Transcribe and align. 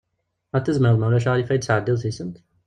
Ad 0.55 0.63
tizmireḍ 0.63 0.97
ma 0.99 1.05
ulac 1.09 1.25
aɣilif 1.27 1.49
ad 1.49 1.53
iyi-d-tesɛeddiḍ 1.57 1.97
tisent? 1.99 2.37